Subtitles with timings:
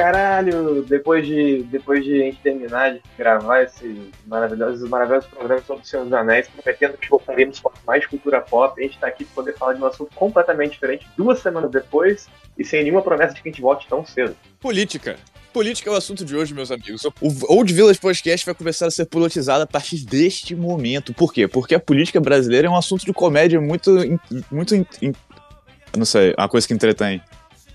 [0.00, 5.82] caralho, depois de, depois de a gente terminar de gravar esses maravilhosos, maravilhosos programas sobre
[5.82, 9.24] o Senhor dos Anéis, prometendo que voltaremos com mais cultura pop, a gente tá aqui
[9.26, 12.28] para poder falar de um assunto completamente diferente duas semanas depois
[12.58, 14.34] e sem nenhuma promessa de que a gente volte tão cedo.
[14.58, 15.16] Política.
[15.52, 17.04] Política é o assunto de hoje, meus amigos.
[17.04, 17.12] O
[17.48, 21.12] Old Village Podcast vai começar a ser politizado a partir deste momento.
[21.12, 21.46] Por quê?
[21.48, 23.90] Porque a política brasileira é um assunto de comédia muito.
[24.50, 24.74] muito.
[25.96, 27.20] não sei, uma coisa que entretém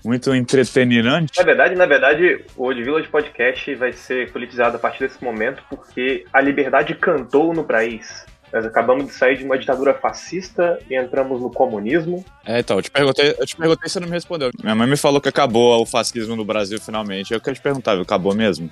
[0.06, 1.32] muito entretenimento.
[1.36, 5.62] Na verdade, na verdade, o Old Village Podcast vai ser politizado a partir desse momento
[5.68, 8.24] porque a liberdade cantou no país.
[8.52, 12.24] Nós acabamos de sair de uma ditadura fascista e entramos no comunismo.
[12.44, 14.50] É, então, eu te perguntei, eu te perguntei e você não me respondeu.
[14.62, 17.34] Minha mãe me falou que acabou o fascismo no Brasil finalmente.
[17.34, 18.70] Eu quero te perguntar, acabou mesmo?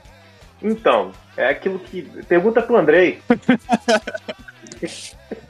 [0.63, 2.03] Então, é aquilo que.
[2.29, 3.19] Pergunta pro Andrei.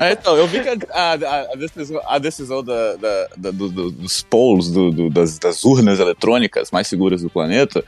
[0.00, 3.68] É, então, eu vi que a, a, a decisão, a decisão da, da, da do,
[3.68, 7.84] do, dos polos, do, das, das urnas eletrônicas mais seguras do planeta,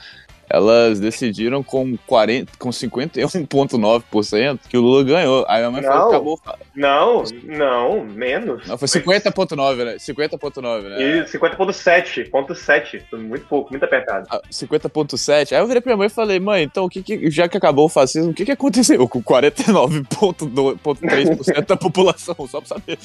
[0.49, 5.45] elas decidiram com, 40, com 51,9% que o Lula ganhou.
[5.49, 6.41] Aí a mãe não, falou que acabou.
[6.75, 8.67] Não, não, menos.
[8.67, 9.97] Não, foi 50,9, né?
[9.97, 11.03] 50,9, né?
[11.03, 13.03] E 50,7.
[13.13, 14.27] Muito pouco, muito apertado.
[14.51, 15.53] 50,7.
[15.53, 17.49] Ah, Aí eu virei pra minha mãe e falei, mãe, então, o que, que já
[17.49, 22.37] que acabou o fascismo, o que, que aconteceu com 49,3% da população?
[22.49, 22.99] Só pra saber.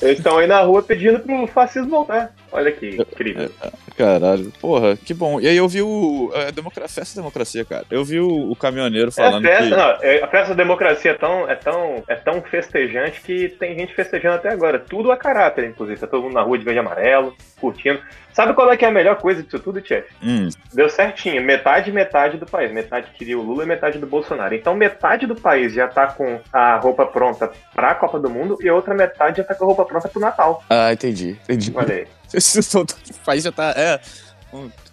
[0.00, 2.34] Eles estão aí na rua pedindo pro fascismo voltar.
[2.50, 3.50] Olha que incrível.
[3.62, 5.40] É, caralho, porra, que bom.
[5.40, 6.32] E aí eu vi o.
[6.34, 7.84] A democracia a festa da democracia, cara.
[7.90, 9.46] Eu vi o, o caminhoneiro falando.
[9.46, 9.76] É a, festa, que...
[9.76, 13.78] não, é, a festa da democracia é tão, é, tão, é tão festejante que tem
[13.78, 14.78] gente festejando até agora.
[14.78, 16.00] Tudo a caráter, inclusive.
[16.00, 18.00] Tá todo mundo na rua de verde e amarelo, curtindo.
[18.32, 20.14] Sabe qual é que é a melhor coisa disso tudo, chefe?
[20.22, 20.48] Hum.
[20.72, 21.42] Deu certinho.
[21.42, 22.70] Metade, metade do país.
[22.72, 24.54] Metade queria o Lula e metade do Bolsonaro.
[24.54, 28.68] Então metade do país já tá com a roupa pronta pra Copa do Mundo e
[28.68, 30.62] a outra metade já tá com a roupa pronta pro Natal.
[30.70, 31.36] Ah, entendi.
[31.44, 31.72] Entendi.
[31.74, 32.17] Olha aí.
[33.10, 33.74] o país já tá.
[33.76, 34.00] É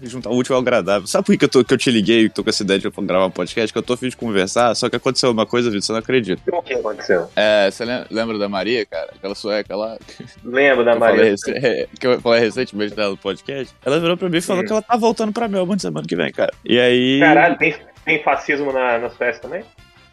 [0.01, 1.07] juntar o útil ao agradável.
[1.07, 2.89] Sabe por que eu, tô, que eu te liguei e tô com essa ideia de
[2.89, 3.71] gravar um podcast?
[3.71, 6.41] Que eu tô afim de conversar, só que aconteceu uma coisa, Vitor, você não acredita.
[6.51, 7.29] O que aconteceu?
[7.35, 9.11] É, você lembra da Maria, cara?
[9.15, 9.97] Aquela sueca lá?
[10.43, 11.35] Lembro da Maria.
[11.37, 13.73] Falei, que eu falei recentemente dela no podcast.
[13.85, 14.65] Ela virou pra mim e falou hum.
[14.65, 16.53] que ela tá voltando pra Melbourne semana que vem, cara.
[16.63, 17.19] E aí...
[17.19, 19.63] Caralho, tem, tem fascismo na, nas festas também?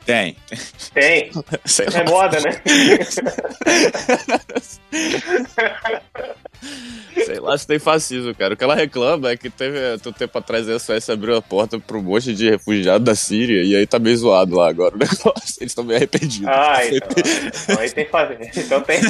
[0.05, 0.37] Tem.
[0.93, 1.31] Tem.
[1.65, 2.05] Sei é lá.
[2.05, 2.50] moda, né?
[7.25, 8.55] Sei lá se tem fascismo, cara.
[8.55, 11.78] O que ela reclama é que teve, um tempo atrás, a Suécia abriu a porta
[11.78, 14.99] pro um monte de refugiados da Síria e aí tá meio zoado lá agora o
[14.99, 15.56] negócio.
[15.61, 16.49] Eles estão meio arrependidos.
[16.49, 17.09] Ah, então,
[17.62, 18.43] então aí tem fascismo.
[18.62, 19.00] Então tem,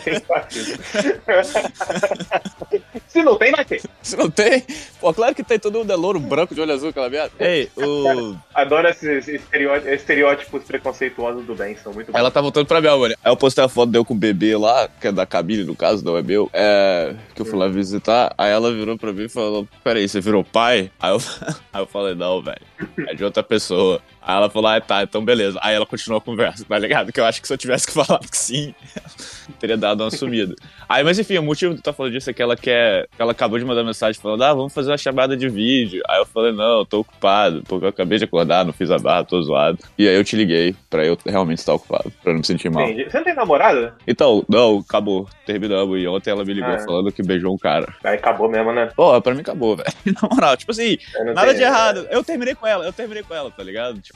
[0.00, 0.78] tem fascismo.
[3.08, 3.82] Se não tem, vai ter.
[4.00, 4.64] Se não tem?
[5.00, 7.32] Pô, claro que tem todo mundo é louro branco de olho azul, aquela merda.
[7.38, 8.34] Ei, o...
[8.54, 12.18] Adoro esses estereótipos preconceituosos do bem, são muito bons.
[12.18, 13.14] Ela tá voltando pra Melbourne.
[13.22, 15.76] Aí eu postei a foto deu com o bebê lá, que é da cabine, no
[15.76, 16.48] caso, não é meu.
[16.52, 17.01] É...
[17.34, 18.34] Que eu fui lá visitar.
[18.36, 20.90] Aí ela virou pra mim e falou, peraí, você virou pai?
[21.00, 21.18] Aí eu,
[21.72, 22.62] aí eu falei, não, velho.
[23.08, 24.00] É de outra pessoa.
[24.22, 25.58] Aí ela falou, ah, tá, então beleza.
[25.60, 27.12] Aí ela continuou a conversa, tá ligado?
[27.12, 28.74] Que eu acho que se eu tivesse que falar que sim,
[29.58, 30.54] teria dado uma sumida.
[30.88, 33.08] Aí, mas enfim, o motivo de eu tá falando disso é que ela quer.
[33.16, 36.02] Que ela acabou de mandar mensagem falando, ah, vamos fazer uma chamada de vídeo.
[36.08, 38.98] Aí eu falei, não, eu tô ocupado, porque eu acabei de acordar, não fiz a
[38.98, 39.78] barra, tô zoado.
[39.98, 42.84] E aí eu te liguei pra eu realmente estar ocupado, pra não me sentir mal.
[42.84, 43.10] Entendi.
[43.10, 43.94] Você não tem namorada?
[44.06, 45.28] Então, não, acabou.
[45.46, 45.98] Terminamos.
[45.98, 47.92] E ontem ela me ligou ah, falando que beijou um cara.
[48.04, 48.90] Aí acabou mesmo, né?
[48.94, 49.90] Pô, pra mim acabou, velho.
[50.06, 50.98] Na moral, tipo assim,
[51.34, 52.06] nada de errado.
[52.10, 54.00] Eu terminei com ela, eu terminei com ela, tá ligado?
[54.00, 54.11] Tipo,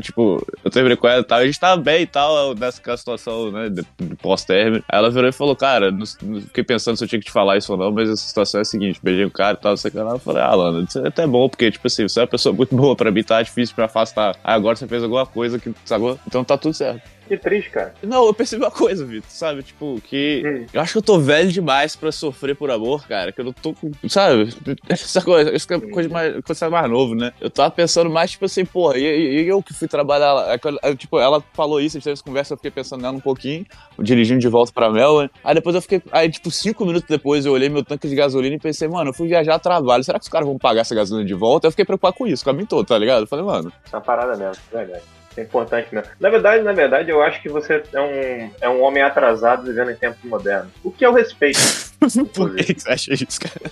[0.00, 3.50] tipo, eu terminei com ela e tal, a gente tava bem e tal, nessa situação,
[3.50, 4.84] né, de, de pós-término.
[4.88, 7.32] Aí ela virou e falou, cara, não, não, fiquei pensando se eu tinha que te
[7.32, 9.76] falar isso ou não, mas essa situação é a seguinte, beijei o cara e tal,
[9.76, 10.12] sei lá.
[10.12, 12.54] Eu falei, ah, Lana, isso é até bom, porque, tipo assim, você é uma pessoa
[12.54, 14.36] muito boa pra mim, tá difícil pra afastar.
[14.42, 16.18] Aí agora você fez alguma coisa que, sacou?
[16.26, 17.15] Então tá tudo certo.
[17.26, 17.94] Que triste, cara.
[18.02, 19.62] Não, eu percebi uma coisa, Vitor, sabe?
[19.62, 20.66] Tipo, que hum.
[20.72, 23.32] eu acho que eu tô velho demais pra sofrer por amor, cara.
[23.32, 23.90] Que eu não tô com.
[24.08, 24.48] Sabe?
[24.88, 27.32] Essa coisa, essa é coisa mais, coisa mais novo, né?
[27.40, 30.58] Eu tava pensando mais, tipo assim, porra, e, e eu que fui trabalhar lá.
[30.82, 33.20] É tipo, ela falou isso, a gente teve essa conversa, eu fiquei pensando nela um
[33.20, 33.66] pouquinho,
[33.98, 35.30] dirigindo de volta pra Melbourne.
[35.42, 36.02] Aí depois eu fiquei.
[36.12, 39.14] Aí, tipo, cinco minutos depois eu olhei meu tanque de gasolina e pensei, mano, eu
[39.14, 40.04] fui viajar a trabalho.
[40.04, 41.66] Será que os caras vão pagar essa gasolina de volta?
[41.66, 43.22] Eu fiquei preocupado com isso, o caminho todo, tá ligado?
[43.22, 43.72] Eu falei, mano.
[43.92, 45.15] É uma parada mesmo, verdade.
[45.36, 46.10] É importante mesmo.
[46.18, 49.90] Na verdade, na verdade, eu acho que você é um, é um homem atrasado vivendo
[49.90, 50.72] em tempos modernos.
[50.82, 51.58] O que eu respeito.
[52.34, 53.70] Por que você acha isso, cara?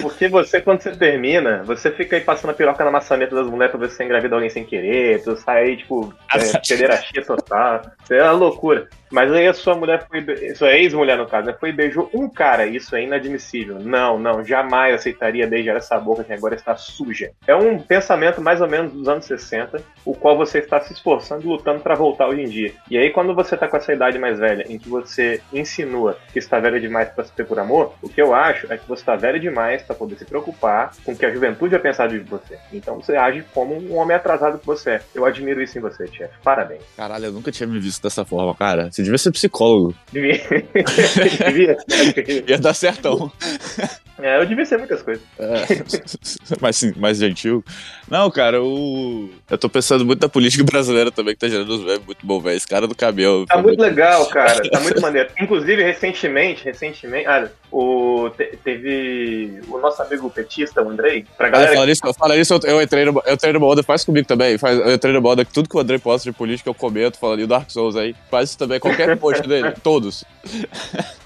[0.00, 3.72] Porque você, quando você termina, você fica aí passando a piroca na maçaneta das mulheres
[3.72, 6.14] pra ver se você engravida alguém sem querer, tu sai aí, tipo.
[6.36, 7.82] É pederastia total.
[8.02, 8.88] Isso é uma loucura.
[9.14, 10.54] Mas aí a sua mulher foi.
[10.56, 12.66] Sua ex-mulher, no caso, né, foi e beijou um cara.
[12.66, 13.78] Isso é inadmissível.
[13.78, 17.30] Não, não, jamais aceitaria beijar essa boca que agora está suja.
[17.46, 21.48] É um pensamento mais ou menos dos anos 60, o qual você está se esforçando,
[21.48, 22.72] lutando para voltar hoje em dia.
[22.90, 26.40] E aí, quando você está com essa idade mais velha, em que você insinua que
[26.40, 29.02] está velha demais para se ter por amor, o que eu acho é que você
[29.02, 32.18] está velha demais para poder se preocupar com o que a juventude vai pensar de
[32.18, 32.58] você.
[32.72, 35.00] Então você age como um homem atrasado que você é.
[35.14, 36.34] Eu admiro isso em você, chefe.
[36.42, 36.82] Parabéns.
[36.96, 38.90] Caralho, eu nunca tinha me visto dessa forma, cara.
[38.90, 39.94] Você devia ser psicólogo.
[40.12, 40.40] Devia.
[41.46, 41.76] devia.
[42.48, 43.30] Ia dar certão.
[44.18, 45.22] É, eu devia ser muitas coisas.
[45.38, 45.66] É,
[46.60, 47.64] mais, mais gentil.
[48.08, 51.84] Não, cara, eu, eu tô pensando muito na política brasileira também, que tá gerando uns
[51.84, 52.56] memes muito bom, velho.
[52.56, 53.44] Esse cara do cabelo.
[53.46, 54.62] Tá muito legal, cara.
[54.70, 55.30] Tá muito maneiro.
[55.40, 61.72] Inclusive, recentemente, recentemente, ah, o, te, teve o nosso amigo petista, o Andrei, pra galera...
[61.72, 64.26] Ah, fala isso, fala isso eu, eu, entrei no, eu entrei no moda, faz comigo
[64.28, 64.56] também.
[64.58, 67.40] Faz, eu entrei no moda, tudo que o Andrei posta de política eu comento, falando,
[67.40, 68.14] e o Dark Souls aí.
[68.30, 70.24] Faz isso também, qualquer post dele, todos.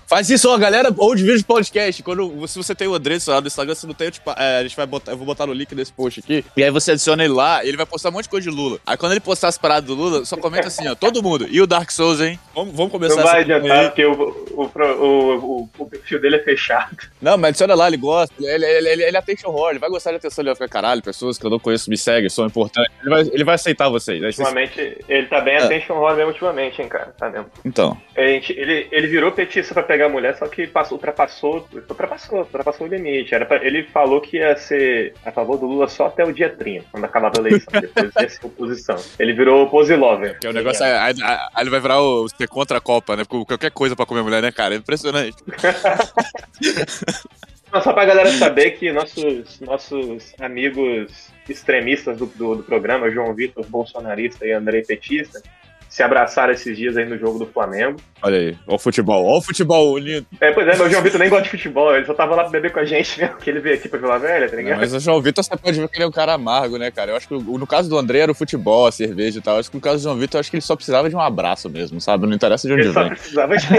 [0.09, 2.03] Faz isso, ó, galera, ou de vídeo podcast.
[2.03, 4.63] Quando, se você tem o André lá no Instagram, se não tem, tipo, é, a
[4.63, 6.43] gente vai botar, eu vou botar no link desse post aqui.
[6.57, 8.79] E aí você adiciona ele lá, ele vai postar um monte de coisa de Lula.
[8.87, 11.47] Aí quando ele postar as paradas do Lula, só comenta assim, ó, todo mundo.
[11.51, 12.41] E o Dark Souls, hein?
[12.55, 14.13] Vamos, vamos começar Não vai adiantar, porque o,
[14.53, 16.97] o, o, o, o perfil dele é fechado.
[17.21, 18.35] Não, mas adiciona lá, ele gosta.
[18.41, 20.69] Ele, ele, ele, ele é attention horror, ele vai gostar de atenção, ele vai ficar,
[20.69, 22.91] caralho, pessoas que eu não conheço me seguem, são importantes.
[23.03, 24.23] Ele vai, ele vai aceitar vocês.
[24.23, 25.65] Ultimamente, ele tá bem é.
[25.65, 27.15] attention horror mesmo ultimamente, hein, cara.
[27.19, 27.51] Tá mesmo.
[27.63, 27.95] Então.
[28.17, 32.39] A gente, ele, ele virou petista pra pegar a mulher, só que passou, ultrapassou, ultrapassou,
[32.41, 33.35] ultrapassou o limite.
[33.35, 36.49] Era pra, ele falou que ia ser a favor do Lula só até o dia
[36.49, 38.97] 30, quando acabava a eleição, depois dessa oposição.
[39.19, 40.39] Ele virou oposilover.
[40.39, 43.25] Que o negócio é, aí, aí ele vai virar o ser contra a Copa, né?
[43.25, 44.75] Qualquer coisa pra comer mulher, né, cara?
[44.75, 45.37] É impressionante.
[47.73, 53.35] Não, só pra galera saber que nossos, nossos amigos extremistas do, do, do programa, João
[53.35, 55.43] Vitor, bolsonarista e André Petista,
[55.89, 57.99] se abraçaram esses dias aí no jogo do Flamengo.
[58.23, 60.27] Olha aí, ó o futebol, ó o futebol unido.
[60.41, 62.53] É, pois é, meu João Vitor nem gosta de futebol, ele só tava lá pra
[62.53, 64.73] beber com a gente mesmo, que ele veio aqui pra Vila Velha, tá ligado?
[64.73, 66.91] Não, mas o João Vitor você pode ver que ele é um cara amargo, né,
[66.91, 67.13] cara?
[67.13, 69.55] Eu acho que no caso do André era o futebol, a cerveja e tal.
[69.55, 71.17] Eu acho que no caso do João Vitor, eu acho que ele só precisava de
[71.17, 72.27] um abraço mesmo, sabe?
[72.27, 73.03] Não interessa de onde ele vem.
[73.03, 73.79] Só precisava de um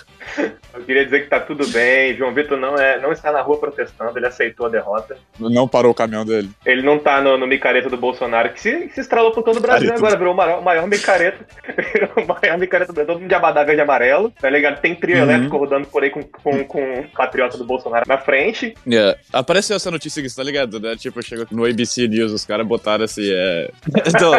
[0.72, 2.16] Eu queria dizer que tá tudo bem.
[2.16, 5.16] João Vitor não, é, não está na rua protestando, ele aceitou a derrota.
[5.38, 6.50] Não parou o caminhão dele.
[6.64, 9.60] Ele não tá no, no micareta do Bolsonaro, que se, se estralou por todo o
[9.60, 11.44] Brasil agora, virou o maior, maior micareta.
[12.16, 14.80] o maior micareta do Brasil, todo mundo de abadá verde e amarelo, tá ligado?
[14.80, 15.22] Tem trio uhum.
[15.22, 18.74] elétrico rodando por aí com, com, com o patriota do Bolsonaro na frente.
[18.86, 19.18] Yeah.
[19.32, 20.78] Apareceu essa notícia aqui, tá ligado?
[20.78, 20.94] Né?
[20.96, 23.70] Tipo, chegou no ABC News, os caras botaram assim, é...
[24.06, 24.32] Então,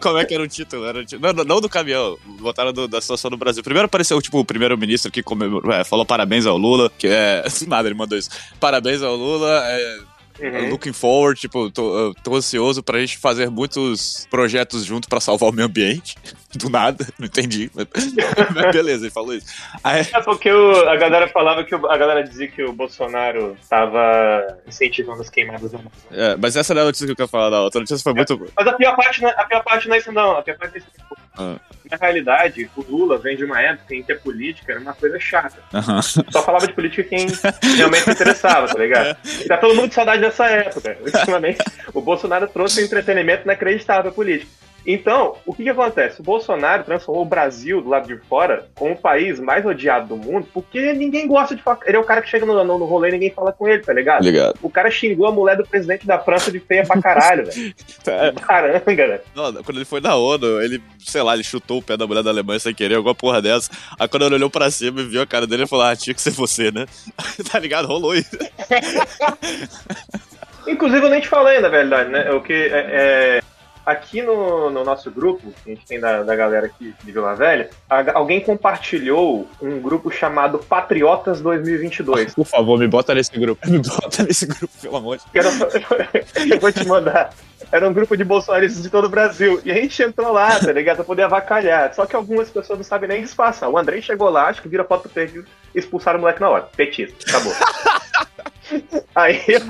[0.00, 0.86] como é que era o título?
[0.86, 1.32] Era o título?
[1.32, 3.62] Não, não, do caminhão, botaram do, da situação no Brasil.
[3.62, 7.44] Primeiro apareceu, tipo, o primeiro-ministro que comemorou, é, falou parabéns ao Lula, que é.
[7.66, 8.30] Nada, ele mandou isso.
[8.60, 9.62] Parabéns ao Lula.
[9.66, 9.98] É,
[10.40, 10.70] Uhum.
[10.70, 15.52] Looking forward, tipo, tô, tô ansioso pra gente fazer muitos projetos junto pra salvar o
[15.52, 16.16] meio ambiente.
[16.54, 17.70] Do nada, não entendi.
[17.74, 19.46] Mas, beleza, ele falou isso.
[19.82, 20.06] Aí...
[20.12, 24.58] É porque o, a galera falava que o, a galera dizia que o Bolsonaro tava
[24.66, 25.80] incentivando as queimadas da
[26.12, 27.58] É, mas essa não é a notícia que eu quero falar, não.
[27.58, 28.52] A outra notícia foi é, muito.
[28.56, 30.36] Mas a pior parte não é, a pior parte não é isso, não.
[30.36, 30.86] A pior parte é isso.
[31.36, 31.56] Ah.
[31.90, 35.18] Na realidade, o Lula vem de uma época em que a política era uma coisa
[35.20, 35.58] chata.
[35.72, 36.02] Uhum.
[36.02, 37.26] Só falava de política quem
[37.76, 39.16] realmente se interessava, tá ligado?
[39.40, 40.96] E tá todo mundo com saudade dessa época.
[41.00, 41.58] Ultimamente,
[41.92, 44.50] o Bolsonaro trouxe um entretenimento inacreditável à política.
[44.86, 46.20] Então, o que, que acontece?
[46.20, 50.16] O Bolsonaro transformou o Brasil, do lado de fora, como o país mais odiado do
[50.16, 51.78] mundo, porque ninguém gosta de falar.
[51.86, 53.82] Ele é o cara que chega no, no, no rolê e ninguém fala com ele,
[53.82, 54.22] tá ligado?
[54.22, 54.58] ligado?
[54.62, 57.74] O cara xingou a mulher do presidente da França de feia pra caralho, velho.
[58.02, 58.32] Tá.
[58.46, 59.20] Caranga, velho.
[59.64, 62.30] Quando ele foi na ONU, ele, sei lá, ele chutou o pé da mulher da
[62.30, 63.70] Alemanha sem querer, alguma porra dessa.
[63.98, 66.12] Aí quando ele olhou pra cima e viu a cara dele, ele falou: Ah, tinha
[66.14, 66.86] que ser você, né?
[67.50, 67.86] tá ligado?
[67.86, 68.36] Rolou isso.
[70.66, 72.30] Inclusive, eu nem te falei, na verdade, né?
[72.32, 73.40] O que é, é
[73.84, 77.34] aqui no, no, nosso grupo, que a gente tem da, da galera aqui de Vila
[77.34, 82.34] Velha, a, alguém compartilhou um grupo chamado Patriotas 2022.
[82.34, 83.60] Por favor, me bota nesse grupo.
[83.68, 85.46] Me bota nesse grupo, pelo amor de Deus.
[86.50, 87.30] Eu vou te mandar.
[87.72, 89.60] Era um grupo de bolsonaristas de todo o Brasil.
[89.64, 90.96] E a gente entrou lá, tá ligado?
[90.96, 91.92] Pra poder avacalhar.
[91.94, 93.68] Só que algumas pessoas não sabem nem disfarçar.
[93.68, 96.68] O Andrei chegou lá, acho que vira foto do perfil, expulsaram o moleque na hora.
[96.76, 97.52] Petista, acabou.
[99.14, 99.60] Aí eu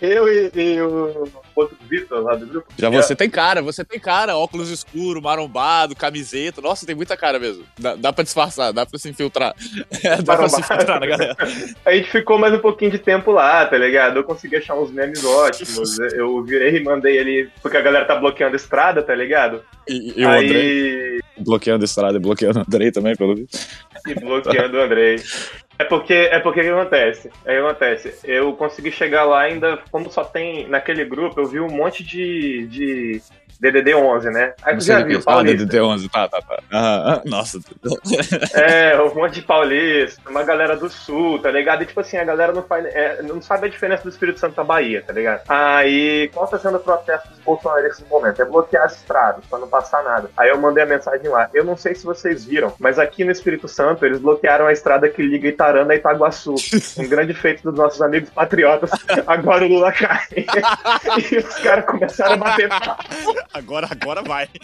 [0.00, 2.68] e, e o outro Vitor lá do grupo.
[2.76, 4.36] Já você tem cara, você tem cara.
[4.36, 6.60] Óculos escuro, marombado, camiseta.
[6.60, 7.64] Nossa, tem muita cara mesmo.
[7.78, 9.54] Dá, dá pra disfarçar, dá pra se infiltrar.
[10.24, 11.36] dá pra se infiltrar na galera.
[11.84, 14.16] A gente ficou mais um pouquinho de tempo lá, tá ligado?
[14.16, 15.98] Eu consegui achar uns memes ótimos.
[15.98, 19.62] Eu virei e mandei ele, porque a galera tá bloqueando a estrada, tá ligado?
[19.88, 20.46] E, e o Aí...
[20.46, 23.58] André bloqueando a estrada e bloqueando o Andrei também, pelo visto.
[24.06, 25.16] E bloqueando o Andrei.
[25.78, 27.30] É porque é porque que acontece?
[27.44, 28.18] É que acontece.
[28.24, 32.66] Eu consegui chegar lá ainda, como só tem naquele grupo, eu vi um monte de,
[32.66, 33.22] de
[33.60, 34.54] DDD 11, né?
[34.62, 35.58] Aí tu já viu, Ah, Paulista.
[35.66, 36.58] DDD 11, tá, tá, tá.
[36.72, 37.58] Ah, nossa.
[38.54, 41.82] É, um monte de paulista, uma galera do sul, tá ligado?
[41.82, 44.56] E tipo assim, a galera não, faz, é, não sabe a diferença do Espírito Santo
[44.56, 45.42] da Bahia, tá ligado?
[45.48, 48.40] Aí, qual tá sendo o protesto dos bolsonaristas nesse momento?
[48.42, 50.30] É bloquear as estradas, pra não passar nada.
[50.36, 51.48] Aí eu mandei a mensagem lá.
[51.54, 55.08] Eu não sei se vocês viram, mas aqui no Espírito Santo, eles bloquearam a estrada
[55.08, 56.54] que liga Itaranda a Itaguaçu.
[56.98, 58.90] um grande feito dos nossos amigos patriotas.
[59.26, 60.26] Agora o Lula cai.
[61.30, 63.04] e os caras começaram a bater papo.
[63.58, 64.48] Agora, agora vai.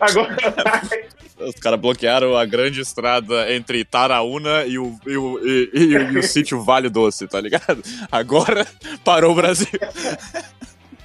[0.00, 1.46] Agora vai.
[1.48, 6.18] Os caras bloquearam a grande estrada entre Itaraúna e o, e o, e, e- e
[6.18, 7.82] o sítio Vale Doce, tá ligado?
[8.10, 8.66] Agora
[9.04, 9.68] parou o Brasil.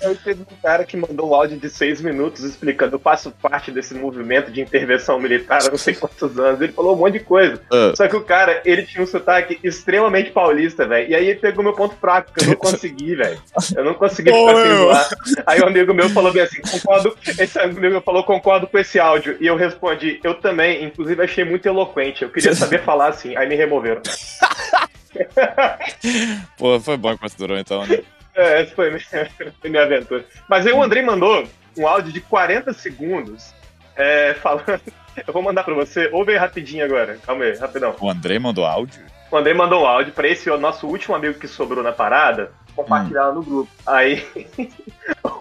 [0.02, 3.72] Eu teve um cara que mandou um áudio de seis minutos explicando, eu faço parte
[3.72, 6.60] desse movimento de intervenção militar há não sei quantos anos.
[6.60, 7.62] Ele falou um monte de coisa.
[7.72, 7.94] Ah.
[7.96, 11.10] Só que o cara, ele tinha um sotaque extremamente paulista, velho.
[11.10, 13.40] E aí ele pegou meu ponto fraco, que eu não consegui, velho.
[13.76, 15.10] Eu não consegui ficar sem zoar.
[15.46, 17.16] Aí um amigo meu falou bem assim, concordo.
[17.38, 19.38] Esse amigo meu falou, concordo com esse áudio.
[19.40, 22.24] E eu respondi, eu também, inclusive achei muito eloquente.
[22.24, 23.36] Eu queria saber falar assim.
[23.36, 24.02] Aí me removeram.
[26.58, 28.00] Pô, foi bom que durou então, né?
[28.36, 29.30] É, essa foi minha,
[29.64, 30.26] minha aventura.
[30.50, 31.48] Mas aí o Andrei mandou
[31.78, 33.54] um áudio de 40 segundos
[33.96, 34.82] é, falando.
[35.28, 36.10] Eu vou mandar pra você.
[36.14, 37.18] Ouve aí rapidinho agora.
[37.26, 37.96] Calma aí, rapidão.
[38.00, 39.04] O André mandou áudio?
[39.30, 42.52] O Andrei mandou um áudio pra esse o nosso último amigo que sobrou na parada
[42.76, 43.72] compartilhar lá no grupo.
[43.86, 44.26] Aí,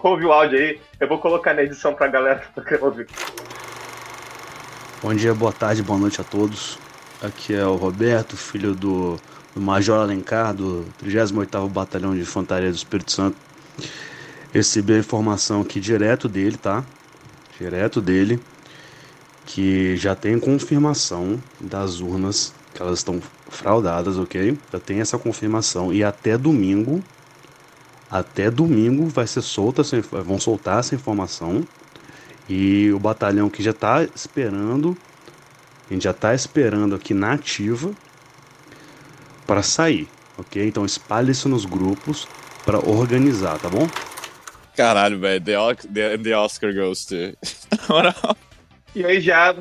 [0.03, 0.81] ouve o áudio aí.
[0.99, 2.43] Eu vou colocar na edição pra galera
[2.81, 3.07] ouvir.
[5.01, 6.77] Bom dia, boa tarde, boa noite a todos.
[7.21, 9.19] Aqui é o Roberto, filho do,
[9.53, 13.37] do Major Alencar, do 38º Batalhão de Infantaria do Espírito Santo.
[14.53, 16.83] Recebi a informação aqui direto dele, tá?
[17.59, 18.39] Direto dele,
[19.45, 24.57] que já tem confirmação das urnas, que elas estão fraudadas, ok?
[24.71, 27.03] Já tem essa confirmação e até domingo,
[28.09, 29.83] até domingo vai ser solta,
[30.23, 31.65] vão soltar essa informação.
[32.49, 34.97] E o batalhão que já está esperando,
[35.89, 37.93] a gente já está esperando aqui na ativa
[39.51, 40.65] para sair, ok?
[40.65, 42.25] Então espalhe isso nos grupos
[42.65, 43.85] para organizar, tá bom?
[44.77, 45.43] Caralho, velho.
[45.43, 45.57] The,
[45.93, 47.15] the, the Oscar goes to.
[48.93, 49.55] E aí já,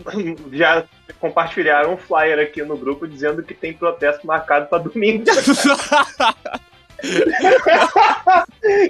[0.53, 0.85] já
[1.21, 5.25] compartilharam um flyer aqui no grupo dizendo que tem protesto marcado pra domingo.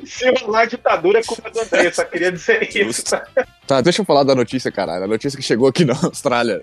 [0.06, 3.04] Se rolar ditadura é culpa do André, eu só queria dizer isso.
[3.70, 5.04] Tá, deixa eu falar da notícia, caralho.
[5.04, 6.60] A notícia que chegou aqui na Austrália,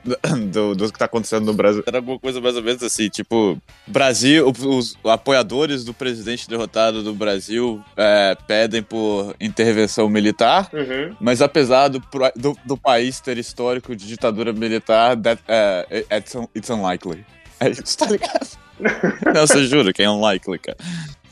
[0.51, 1.81] do, do que tá acontecendo no Brasil.
[1.87, 7.13] Era alguma coisa mais ou menos assim, tipo, Brasil, os apoiadores do presidente derrotado do
[7.13, 11.15] Brasil é, pedem por intervenção militar, Uhum.
[11.21, 12.03] mas apesar do,
[12.35, 17.25] do, do país ter histórico de ditadura militar, that, é, it's, un- it's unlikely.
[17.61, 18.47] É isso, tá ligado?
[19.33, 20.77] Não, você jura que é unlikely, cara.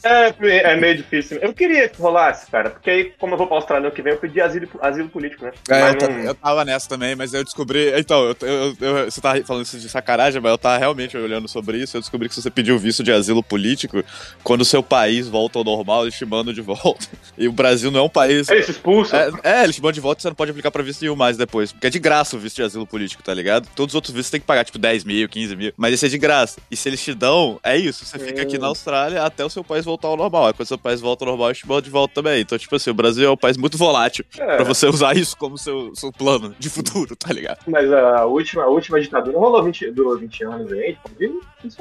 [0.05, 0.33] É,
[0.71, 1.37] é meio difícil.
[1.41, 4.13] Eu queria que rolasse, cara, porque aí, como eu vou pra Austrália ano que vem,
[4.13, 5.51] eu pedi asilo, asilo político, né?
[5.69, 7.91] É, eu, não- eu tava nessa também, mas eu descobri.
[7.99, 11.47] Então, eu, eu- eu- você tá falando isso de sacanagem, mas eu tava realmente olhando
[11.47, 11.97] sobre isso.
[11.97, 14.03] Eu descobri que se você pediu visto de asilo político,
[14.43, 17.07] quando o seu país volta ao normal, eles te mandam de volta.
[17.37, 18.47] E o Brasil não é um país.
[18.49, 19.19] Eles expulsam.
[19.43, 21.15] É, é, eles te mandam de volta e você não pode aplicar pra visto nenhum
[21.15, 21.71] mais depois.
[21.71, 23.67] Porque é de graça o visto de asilo político, tá ligado?
[23.75, 25.73] Todos os outros vistos você tem que pagar, tipo, 10 mil, 15 mil.
[25.75, 26.59] Mas esse é de graça.
[26.69, 28.05] E se eles te dão, é isso.
[28.05, 30.47] Você fica aqui na Austrália até o seu país voltar ao normal.
[30.47, 32.41] Aí quando seu país volta ao normal, mandam de volta também.
[32.41, 34.25] Então, tipo assim, o Brasil é um país muito volátil.
[34.37, 34.55] É.
[34.55, 37.59] Pra você usar isso como seu, seu plano de futuro, tá ligado?
[37.67, 41.31] Mas a última, a última ditadura rolou 20, durou 20 anos aí, pode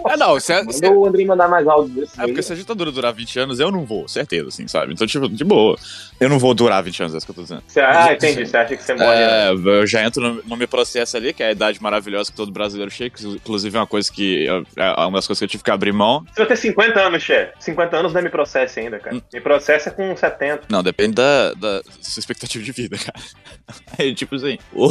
[0.09, 2.53] É, não, se é, se é- o Andrei mandar mais áudio desse é porque se
[2.53, 4.93] a ditadura durar 20 anos, eu não vou, certeza, assim, sabe?
[4.93, 5.77] Então, tipo, de boa.
[6.19, 7.63] Eu não vou durar 20 anos, é isso que eu tô dizendo.
[7.67, 8.47] Você- ah, entendi.
[8.47, 9.49] Você acha que você morre, né?
[9.49, 12.37] É, eu já entro no, no meu processo ali, que é a idade maravilhosa que
[12.37, 14.53] todo brasileiro chega, que inclusive é uma coisa que é
[15.07, 16.25] uma das coisas que eu tive que abrir mão.
[16.33, 17.53] Você vai ter 50 anos, chefe.
[17.61, 19.17] 50 anos não é me processe ainda, cara.
[19.33, 20.63] Me processa com 70.
[20.69, 23.19] Não, depende da, da sua expectativa de vida, cara.
[23.99, 24.91] Aí, tipo assim, o,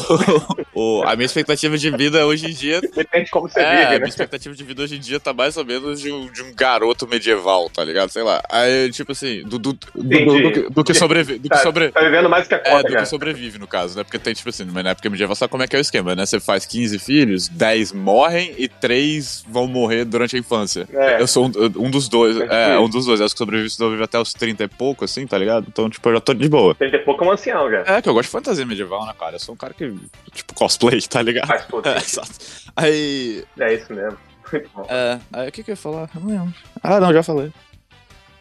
[0.73, 3.69] o- a minha expectativa de vida hoje em dia Depende de como você é, a
[3.75, 4.07] vive, minha né?
[4.07, 7.07] expectativa de vida hoje em dia tá mais ou menos de um, de um garoto
[7.07, 8.09] medieval, tá ligado?
[8.09, 8.41] Sei lá.
[8.49, 11.39] Aí, tipo assim, do, do, do, do que, do que sobrevive.
[11.39, 11.89] Do que Tá, sobre...
[11.91, 13.05] tá vivendo mais que a É, conta, do que cara.
[13.05, 14.03] sobrevive, no caso, né?
[14.03, 16.25] Porque tem, tipo assim, na época medieval, sabe como é que é o esquema, né?
[16.25, 20.87] Você faz 15 filhos, 10 morrem e 3 vão morrer durante a infância.
[20.91, 21.21] É.
[21.21, 21.51] Eu sou um,
[21.85, 22.37] um dos dois.
[22.39, 23.19] É É, um dos dois.
[23.19, 25.65] Eu acho que sobrevive, sobrevive até os 30 e pouco, assim, tá ligado?
[25.67, 26.73] Então, tipo, eu já tô de boa.
[26.75, 27.79] 30 e pouco é um ancião já.
[27.81, 29.35] É, que eu gosto de fantasia medieval, né, cara?
[29.35, 29.93] Eu sou um cara que,
[30.33, 31.47] tipo, cosplay, tá ligado?
[31.47, 32.31] Faz todo É, exato.
[32.75, 33.43] Aí.
[33.59, 34.17] É isso mesmo.
[34.51, 34.85] Muito bom.
[34.89, 36.09] É, aí o que que eu ia falar?
[36.15, 36.53] Eu não lembro.
[36.81, 37.51] Ah, não, já falei.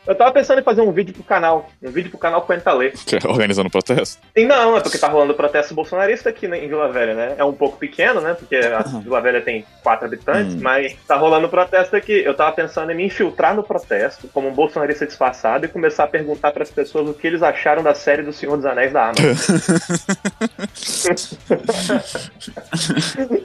[0.07, 1.71] Eu tava pensando em fazer um vídeo pro canal.
[1.83, 2.93] Um vídeo pro canal Quenta Lê.
[3.29, 4.21] Organizando protesto?
[4.35, 7.35] E não, é porque tá rolando protesto bolsonarista aqui né, em Vila Velha, né?
[7.39, 8.35] É um pouco pequeno, né?
[8.35, 10.61] Porque a Vila Velha tem quatro habitantes, Hum.
[10.61, 12.13] mas tá rolando protesto aqui.
[12.13, 16.09] Eu tava pensando em me infiltrar no protesto, como um bolsonarista disfarçado, e começar a
[16.09, 19.37] perguntar pras pessoas o que eles acharam da série do Senhor dos Anéis da Amazon.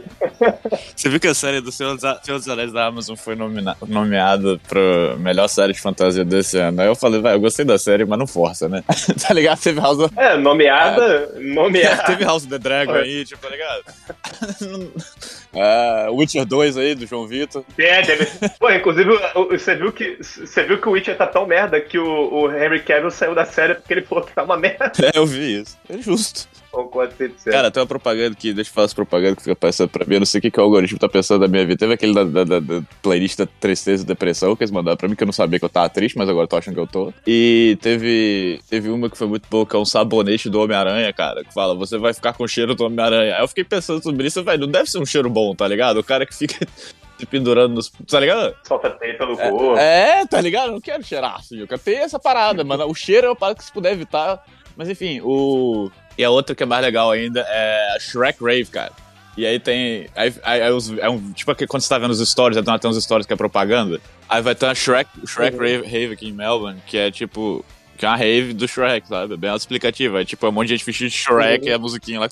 [0.95, 5.47] Você viu que a série do Senhor dos, Anéis da Amazon foi nomeada pra melhor
[5.47, 6.81] série de fantasia desse ano?
[6.81, 8.83] Aí eu falei, vai, eu gostei da série, mas não força, né?
[9.27, 9.59] tá ligado?
[9.59, 11.33] Teve House of, É, nomeada.
[11.35, 12.03] Nomeada.
[12.07, 13.83] teve House of the Dragon aí, tipo, tá ligado?
[15.59, 17.63] Ah, Witcher 2 aí, do João Vitor.
[17.79, 18.27] É, deve...
[18.59, 19.09] Pô, inclusive,
[19.49, 22.81] você viu que você viu que o Witcher tá tão merda que o, o Henry
[22.81, 24.91] Cavill saiu da série porque ele falou que tá uma merda.
[25.01, 25.75] É, eu vi isso.
[25.89, 26.47] É justo.
[26.71, 27.45] Concordo 100%.
[27.45, 30.15] Cara, tem uma propaganda que, deixa eu falar essa propaganda que fica aparecendo pra mim.
[30.15, 31.77] Eu não sei o que, que o algoritmo tá pensando da minha vida.
[31.79, 35.07] Teve aquele da, da, da- da playlist da tristeza e depressão que eles mandaram pra
[35.07, 36.79] mim, que eu não sabia que eu tava triste, mas agora eu tô achando que
[36.79, 37.11] eu tô.
[37.25, 41.43] E teve, teve uma que foi muito boa, que é um sabonete do Homem-Aranha, cara,
[41.43, 43.35] que fala, você vai ficar com o cheiro do Homem-Aranha.
[43.37, 45.97] Aí eu fiquei pensando sobre isso, velho, não deve ser um cheiro bom, tá ligado?
[45.97, 46.67] O cara que fica
[47.17, 47.89] se pendurando nos.
[48.07, 48.53] Tá ligado?
[48.67, 49.77] Solta teia pelo corpo.
[49.77, 50.67] É, tá ligado?
[50.67, 52.85] Eu não quero cheirar, assim, eu quero ter essa parada, mano.
[52.85, 54.43] O cheiro é uma parada que se puder evitar.
[54.75, 55.89] Mas enfim, o.
[56.17, 58.91] E a outra que é mais legal ainda é a Shrek Rave, cara.
[59.37, 60.07] E aí tem.
[60.15, 62.89] Aí, aí- aí os- é um, tipo quando você tá vendo os stories, aí tem
[62.89, 64.01] uns stories que é propaganda.
[64.27, 65.61] Aí vai ter uma Shrek, Shrek Uhum.
[65.61, 67.63] rave, rave aqui em Melbourne, que é tipo.
[67.97, 69.33] Que é uma rave do Shrek, sabe?
[69.33, 70.21] É bem autoexplicativa.
[70.21, 71.69] É tipo, é um monte de gente vestida de Shrek Uhum.
[71.69, 72.27] e a musiquinha lá.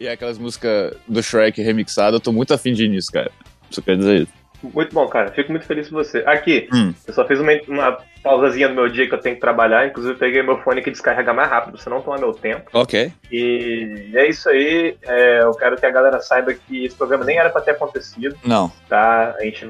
[0.00, 2.16] E é aquelas músicas do Shrek remixada.
[2.16, 3.30] Eu tô muito afim de ir nisso, cara.
[3.70, 4.32] Só quer dizer isso.
[4.62, 5.30] Muito bom, cara.
[5.32, 6.22] Fico muito feliz por você.
[6.26, 6.92] Aqui, Hum.
[7.06, 9.86] eu só fiz uma, uma pausazinha no meu dia que eu tenho que trabalhar.
[9.86, 12.70] Inclusive, eu peguei meu fone que descarrega mais rápido, pra você não tomar meu tempo.
[12.72, 13.12] Ok.
[13.30, 14.96] E é isso aí.
[15.02, 18.36] É, eu quero que a galera saiba que esse programa nem era pra ter acontecido,
[18.44, 18.70] Não.
[18.88, 19.34] tá?
[19.38, 19.64] A gente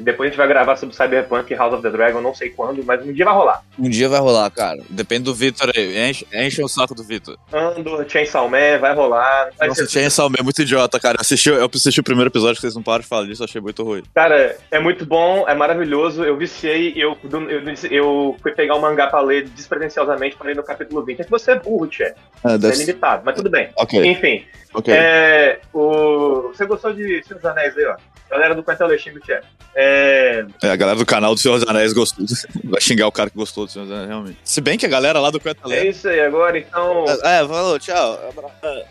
[0.00, 2.50] vai- Depois a gente vai gravar sobre Cyberpunk e House of the Dragon, não sei
[2.50, 3.62] quando, mas um dia vai rolar.
[3.78, 4.78] Um dia vai rolar, cara.
[4.88, 5.98] Depende do Vitor aí.
[6.10, 7.36] Enche, enche o saco do Vitor.
[7.52, 9.50] Andor, Chainsaw Man, vai rolar.
[9.58, 11.16] Vai Nossa, ser- Chainsaw Man é muito idiota, cara.
[11.18, 13.60] Eu assisti, eu assisti o primeiro episódio que vocês não param de falar disso, achei
[13.60, 14.02] muito ruim.
[14.14, 16.24] Cara, é muito bom, é maravilhoso.
[16.24, 20.62] Eu viciei, eu, eu, eu fui pegar um mangá pra ler despretensiosamente pra ler no
[20.62, 21.20] capítulo 20.
[21.20, 22.14] É que você é burro, Tchê.
[22.44, 23.68] Ah, É limitado, mas tudo bem.
[23.76, 24.94] Ok, Enfim, ok.
[24.94, 26.48] é, o...
[26.54, 27.96] você gostou de Senhor dos Anéis aí, ó?
[28.30, 29.40] Galera do Quentel Lexinho, Tchê.
[29.74, 32.24] É, É, a galera do canal do Senhor dos Anéis gostou.
[32.64, 34.38] Vai xingar o cara que gostou do Senhor dos Anéis, realmente.
[34.44, 37.04] Se bem que a galera lá do Quenta é isso aí agora, então.
[37.24, 38.18] É, falou, tchau.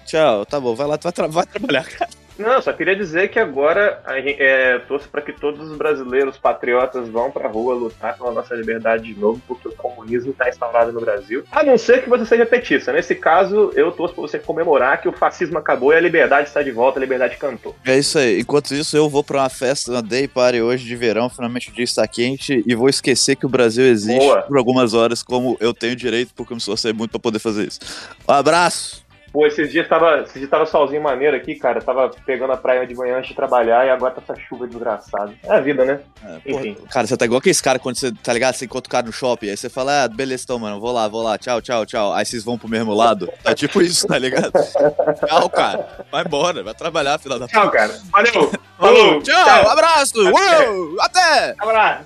[0.06, 2.10] Tchau, tá bom, vai lá, vai, tra- vai trabalhar, cara.
[2.40, 7.08] Não, só queria dizer que agora a é, torço para que todos os brasileiros patriotas
[7.10, 11.02] vão pra rua lutar pela nossa liberdade de novo, porque o comunismo está instaurado no
[11.02, 11.44] Brasil.
[11.52, 12.94] A não ser que você seja petista.
[12.94, 16.64] Nesse caso, eu torço pra você comemorar que o fascismo acabou e a liberdade está
[16.64, 17.76] de volta, a liberdade cantou.
[17.86, 18.40] É isso aí.
[18.40, 21.30] Enquanto isso, eu vou pra uma festa, uma day party hoje de verão.
[21.30, 24.44] Finalmente o dia está quente e vou esquecer que o Brasil existe Boa.
[24.44, 27.68] por algumas horas, como eu tenho direito, porque eu me esforcei muito pra poder fazer
[27.68, 27.80] isso.
[28.28, 29.09] Um abraço!
[29.32, 31.82] Pô, esses dias tava, esses dias tava solzinho maneiro aqui, cara.
[31.82, 35.34] Tava pegando a praia de manhã antes de trabalhar e agora tá essa chuva desgraçada.
[35.44, 36.00] É a vida, né?
[36.24, 36.78] É, porra, Enfim.
[36.92, 38.56] cara, você tá igual aqueles caras quando você, tá ligado?
[38.56, 41.08] Você encontra o cara no shopping, aí você fala, ah, beleza, então, mano, vou lá,
[41.08, 42.14] vou lá, tchau, tchau, tchau.
[42.14, 43.32] Aí vocês vão pro mesmo lado.
[43.46, 44.52] É tipo isso, tá ligado?
[44.52, 46.06] Tchau, cara.
[46.12, 47.60] Vai embora, vai trabalhar, filha da puta.
[47.60, 48.00] Tchau, cara.
[48.12, 48.52] Valeu.
[48.80, 49.22] Falou.
[49.22, 51.54] Tchau, abraço, uou, até!
[51.60, 52.06] Abraço.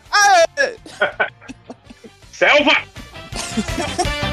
[2.33, 2.73] Selva!